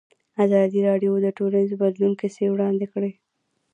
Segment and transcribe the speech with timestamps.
[0.45, 3.11] ازادي راډیو د ټولنیز بدلون کیسې وړاندې کړي.